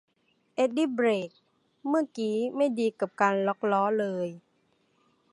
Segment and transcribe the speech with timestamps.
[0.55, 1.29] เอ็ดดี้เบรก
[1.87, 4.27] เมื่อกี๊ไม่ดีกับการล็อคล้อเลย